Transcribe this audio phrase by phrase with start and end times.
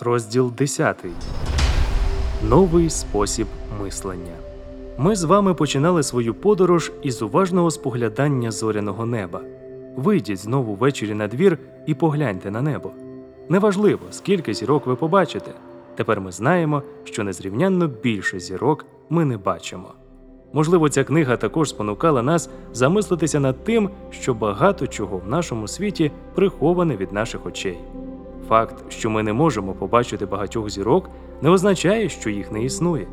[0.00, 1.04] Розділ 10.
[2.48, 3.46] Новий спосіб
[3.82, 4.36] мислення.
[4.98, 9.40] Ми з вами починали свою подорож із уважного споглядання зоряного неба.
[9.96, 12.90] Вийдіть знову ввечері на двір і погляньте на небо.
[13.48, 15.50] Неважливо, скільки зірок ви побачите.
[15.94, 19.94] Тепер ми знаємо, що незрівнянно більше зірок ми не бачимо.
[20.52, 26.10] Можливо, ця книга також спонукала нас замислитися над тим, що багато чого в нашому світі
[26.34, 27.78] приховане від наших очей.
[28.48, 31.10] Факт, що ми не можемо побачити багатьох зірок,
[31.42, 33.06] не означає, що їх не існує.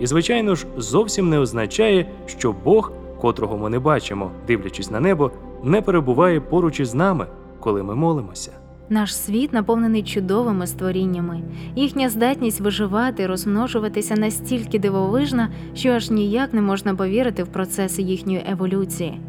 [0.00, 5.30] І, звичайно ж, зовсім не означає, що Бог, котрого ми не бачимо, дивлячись на небо,
[5.62, 7.26] не перебуває поруч із нами,
[7.60, 8.52] коли ми молимося.
[8.88, 11.40] Наш світ наповнений чудовими створіннями.
[11.76, 18.46] Їхня здатність виживати, розмножуватися настільки дивовижна, що аж ніяк не можна повірити в процеси їхньої
[18.50, 19.20] еволюції.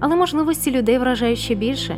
[0.00, 1.96] Але можливості людей вражають ще більше.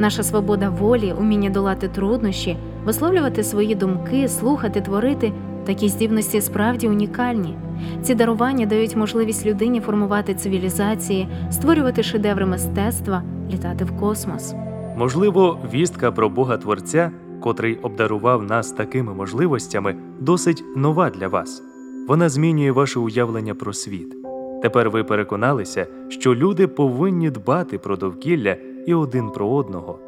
[0.00, 5.32] Наша свобода волі, уміння долати труднощі, висловлювати свої думки, слухати, творити
[5.66, 7.56] такі здібності справді унікальні.
[8.02, 14.54] Ці дарування дають можливість людині формувати цивілізації, створювати шедеври мистецтва, літати в космос.
[14.96, 17.10] Можливо, вістка про Бога Творця,
[17.40, 21.62] котрий обдарував нас такими можливостями, досить нова для вас.
[22.08, 24.16] Вона змінює ваше уявлення про світ.
[24.62, 29.98] Тепер ви переконалися, що люди повинні дбати про довкілля і один про одного.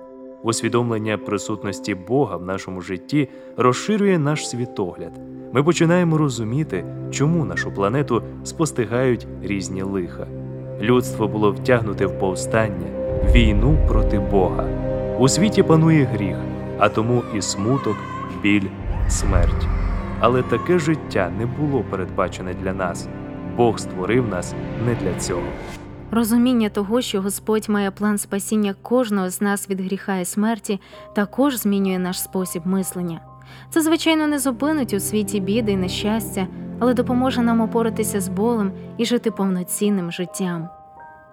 [0.42, 5.12] Усвідомлення присутності Бога в нашому житті розширює наш світогляд.
[5.52, 10.26] Ми починаємо розуміти, чому нашу планету спостигають різні лиха.
[10.80, 12.86] Людство було втягнуте в повстання,
[13.32, 14.68] війну проти Бога.
[15.18, 16.36] У світі панує гріх,
[16.78, 17.96] а тому і смуток,
[18.42, 18.68] біль,
[19.08, 19.66] смерть.
[20.20, 23.08] Але таке життя не було передбачене для нас.
[23.56, 24.54] Бог створив нас
[24.86, 25.42] не для цього.
[26.14, 30.80] Розуміння того, що Господь має план спасіння кожного з нас від гріха і смерті,
[31.14, 33.20] також змінює наш спосіб мислення.
[33.70, 36.46] Це, звичайно, не зупинить у світі біди і нещастя,
[36.78, 40.68] але допоможе нам опоратися з болем і жити повноцінним життям.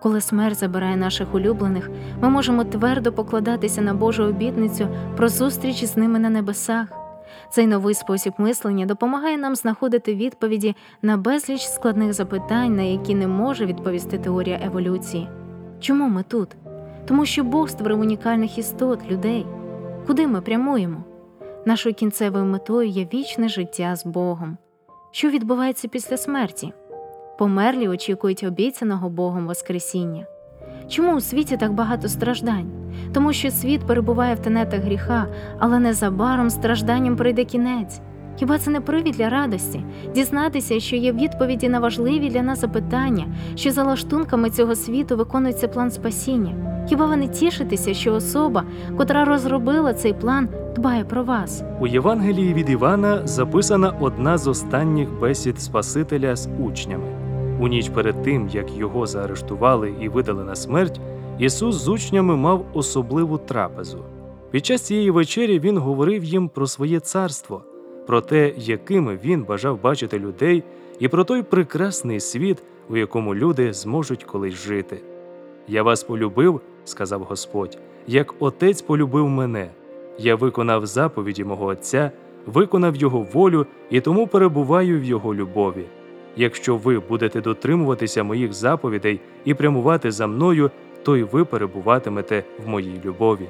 [0.02, 1.90] Коли смерть забирає наших улюблених,
[2.22, 4.88] ми можемо твердо покладатися на Божу обітницю
[5.18, 7.09] про зустріч з ними на небесах.
[7.50, 13.28] Цей новий спосіб мислення допомагає нам знаходити відповіді на безліч складних запитань, на які не
[13.28, 15.30] може відповісти теорія еволюції.
[15.80, 16.50] Чому ми тут?
[17.06, 19.46] Тому що Бог створив унікальних істот, людей.
[20.08, 21.04] Куди ми прямуємо?
[21.66, 24.58] Нашою кінцевою метою є вічне життя з Богом.
[25.12, 26.74] Що відбувається після смерті?
[27.38, 30.26] Померлі очікують обіцяного Богом Воскресіння.
[30.90, 32.72] Чому у світі так багато страждань?
[33.14, 35.28] Тому що світ перебуває в тенетах гріха,
[35.60, 38.02] але незабаром стражданням прийде кінець.
[38.36, 39.84] Хіба це не привід для радості?
[40.16, 45.68] Дізнатися, що є відповіді на важливі для нас запитання, що за лаштунками цього світу виконується
[45.68, 46.86] план спасіння?
[46.90, 48.64] Хіба ви не тішитеся, що особа,
[48.98, 51.64] котра розробила цей план, дбає про вас?
[51.80, 57.19] У Євангелії від Івана записана одна з останніх бесід Спасителя з учнями.
[57.60, 61.00] У ніч перед тим, як його заарештували і видали на смерть,
[61.40, 64.04] Ісус з учнями мав особливу трапезу.
[64.52, 67.64] Під час цієї вечері Він говорив їм про своє царство,
[68.08, 70.64] про те, якими він бажав бачити людей,
[71.00, 75.02] і про той прекрасний світ, у якому люди зможуть колись жити.
[75.68, 77.78] Я вас полюбив, сказав Господь,
[78.08, 79.70] як Отець полюбив мене.
[80.20, 82.12] Я виконав заповіді мого Отця,
[82.46, 85.86] виконав Його волю і тому перебуваю в Його любові.
[86.40, 90.72] Якщо ви будете дотримуватися моїх заповідей і прямувати за мною,
[91.04, 93.50] то й ви перебуватимете в моїй любові.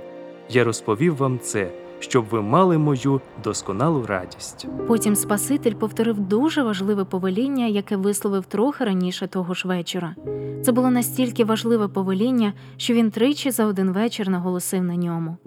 [0.50, 4.68] Я розповів вам це, щоб ви мали мою досконалу радість.
[4.88, 10.16] Потім Спаситель повторив дуже важливе повеління, яке висловив трохи раніше того ж вечора.
[10.64, 15.38] Це було настільки важливе повеління, що він тричі за один вечір наголосив на ньому.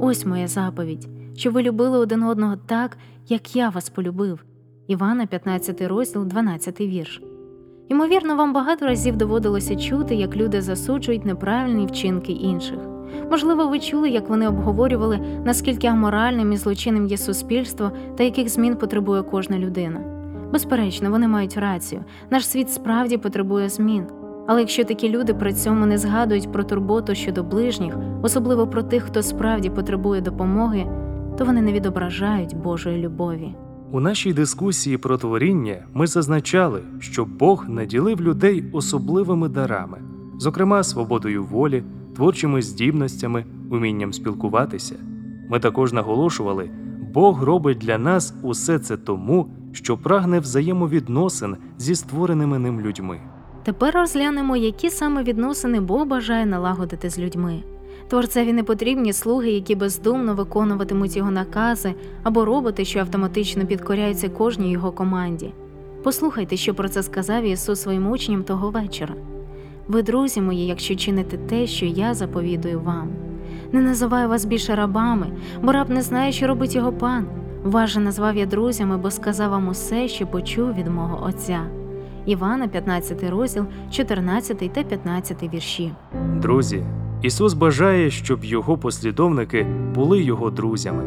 [0.00, 2.96] Ось моя заповідь, що ви любили один одного так,
[3.28, 4.44] як я вас полюбив.
[4.92, 7.22] Івана, 15 розділ, 12 вірш.
[7.88, 12.78] Ймовірно, вам багато разів доводилося чути, як люди засуджують неправильні вчинки інших.
[13.30, 18.76] Можливо, ви чули, як вони обговорювали, наскільки аморальним і злочинним є суспільство та яких змін
[18.76, 20.00] потребує кожна людина.
[20.52, 22.04] Безперечно, вони мають рацію.
[22.30, 24.04] Наш світ справді потребує змін.
[24.46, 29.02] Але якщо такі люди при цьому не згадують про турботу щодо ближніх, особливо про тих,
[29.02, 30.86] хто справді потребує допомоги,
[31.38, 33.54] то вони не відображають Божої любові.
[33.92, 39.98] У нашій дискусії про творіння ми зазначали, що Бог наділив людей особливими дарами,
[40.38, 41.82] зокрема свободою волі,
[42.16, 44.96] творчими здібностями, умінням спілкуватися.
[45.48, 46.70] Ми також наголошували,
[47.14, 53.20] Бог робить для нас усе це тому, що прагне взаємовідносин зі створеними ним людьми.
[53.62, 57.62] Тепер розглянемо, які саме відносини Бог бажає налагодити з людьми.
[58.08, 64.70] Творцеві не потрібні слуги, які бездумно виконуватимуть його накази, або роботи, що автоматично підкоряються кожній
[64.70, 65.52] його команді.
[66.02, 69.14] Послухайте, що про це сказав Ісус своїм учням того вечора.
[69.88, 73.08] Ви, друзі мої, якщо чините те, що я заповідую вам.
[73.72, 75.26] Не називаю вас більше рабами,
[75.62, 77.26] бо раб не знає, що робить його пан.
[77.64, 81.60] Вас же назвав я друзями, бо сказав вам усе, що почув від мого Отця.
[82.26, 85.92] Івана, 15 розділ, 14 та 15 вірші.
[86.36, 86.82] Друзі,
[87.22, 91.04] Ісус бажає, щоб його послідовники були його друзями.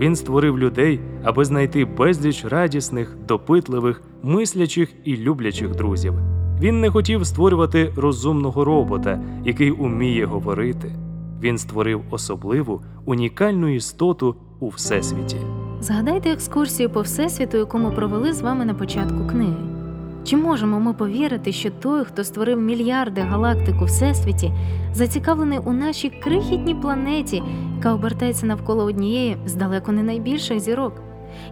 [0.00, 6.14] Він створив людей, аби знайти безліч радісних, допитливих, мислячих і люблячих друзів.
[6.60, 10.94] Він не хотів створювати розумного робота, який уміє говорити.
[11.42, 15.36] Він створив особливу, унікальну істоту у всесвіті.
[15.80, 19.77] Згадайте екскурсію по всесвіту, яку ми провели з вами на початку книги.
[20.24, 24.52] Чи можемо ми повірити, що той, хто створив мільярди галактик у всесвіті,
[24.92, 27.42] зацікавлений у нашій крихітній планеті,
[27.76, 30.92] яка обертається навколо однієї з далеко не найбільших зірок?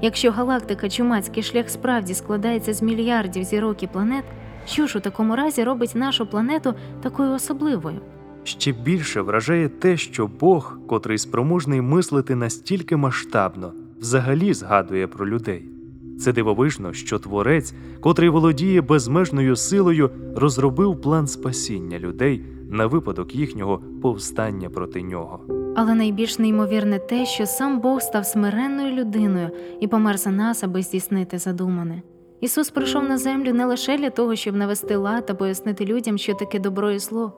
[0.02, 4.24] Якщо галактика Чумацький шлях справді складається з мільярдів зірок і планет,
[4.66, 8.00] що ж у такому разі робить нашу планету такою особливою?
[8.44, 15.75] Ще більше вражає те, що Бог, котрий спроможний мислити настільки масштабно, взагалі згадує про людей.
[16.18, 23.82] Це дивовижно, що творець, котрий володіє безмежною силою, розробив план спасіння людей на випадок їхнього
[24.02, 25.40] повстання проти нього.
[25.76, 30.82] Але найбільш неймовірне те, що сам Бог став смиренною людиною і помер за нас, аби
[30.82, 32.02] здійснити задумане.
[32.40, 36.34] Ісус прийшов на землю не лише для того, щоб навести лад та пояснити людям, що
[36.34, 37.32] таке добро і зло.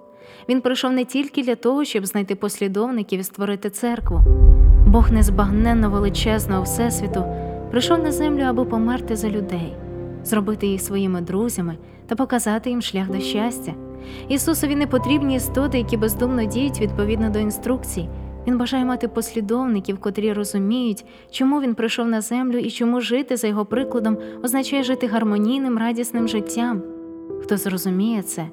[0.48, 4.20] Він прийшов не тільки для того, щоб знайти послідовників і створити церкву.
[4.86, 7.25] Бог незбагненно величезного Всесвіту
[7.70, 9.76] прийшов на землю, аби померти за людей,
[10.25, 11.76] зробити їх своїми друзями
[12.06, 13.75] та показати їм шлях до щастя.
[14.29, 18.09] Ісусові не потрібні істоти, які бездумно діють відповідно до інструкцій.
[18.47, 23.47] Він бажає мати послідовників, котрі розуміють, чому він прийшов на землю і чому жити за
[23.47, 26.82] його прикладом означає жити гармонійним, радісним життям.
[27.43, 28.47] Хто зрозуміє це,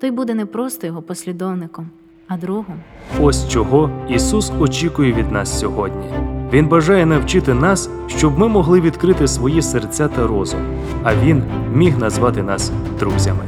[0.00, 1.90] той буде не просто його послідовником,
[2.28, 2.80] а другом.
[3.20, 6.39] Ось чого Ісус очікує від нас сьогодні.
[6.52, 10.60] Він бажає навчити нас, щоб ми могли відкрити свої серця та розум,
[11.02, 11.42] а Він
[11.74, 13.44] міг назвати нас друзями.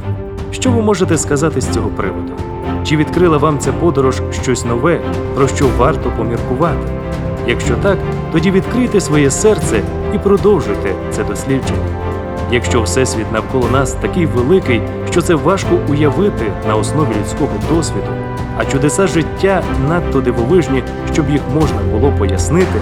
[0.51, 2.33] Що ви можете сказати з цього приводу?
[2.83, 4.99] Чи відкрила вам ця подорож щось нове,
[5.35, 6.87] про що варто поміркувати?
[7.47, 7.97] Якщо так,
[8.31, 9.81] тоді відкрийте своє серце
[10.15, 12.13] і продовжуйте це дослідження.
[12.51, 18.07] Якщо всесвіт навколо нас такий великий, що це важко уявити на основі людського досвіду,
[18.57, 20.83] а чудеса життя надто дивовижні,
[21.13, 22.79] щоб їх можна було пояснити,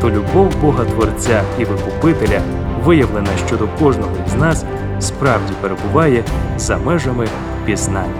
[0.00, 2.40] то любов Бога Творця і Викупителя,
[2.84, 4.64] виявлена щодо кожного із нас,
[5.00, 6.24] справді перебуває
[6.56, 7.26] за межами
[7.64, 8.12] пізнання.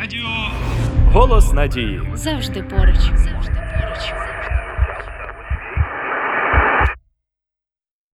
[0.00, 0.26] Радіо
[1.12, 2.00] Голос надії.
[2.14, 2.96] Завжди поруч.
[2.96, 3.25] Завжди поруч.